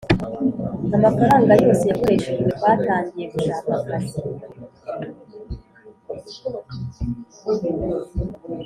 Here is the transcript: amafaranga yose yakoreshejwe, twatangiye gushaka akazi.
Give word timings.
amafaranga 0.95 1.51
yose 1.63 1.83
yakoreshejwe, 1.91 2.49
twatangiye 2.57 3.25
gushaka 3.33 3.67
akazi. 3.77 4.19